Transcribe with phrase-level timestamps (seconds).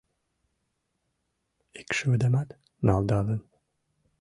[1.79, 2.49] Икшывыдамат
[2.85, 3.41] налдалын